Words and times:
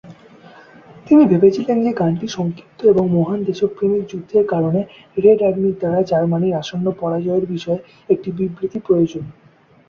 তিনি 1.07 1.23
ভেবেছিলেন 1.25 1.77
যে 1.83 1.91
গানটি 1.93 2.27
সংক্ষিপ্ত 2.27 2.79
এবং 2.85 3.03
মহান 3.09 3.39
দেশপ্রেমিক 3.43 4.03
যুদ্ধের 4.07 4.45
কারণে, 4.47 4.81
রেড 5.17 5.39
আর্মির 5.43 5.75
দ্বারা 5.79 5.99
জার্মানির 6.01 6.57
আসন্ন 6.57 6.85
পরাজয়ের 6.99 7.45
বিষয়ে 7.45 7.81
একটি 8.09 8.29
বিবৃতি 8.31 8.79
প্রয়োজন। 8.87 9.23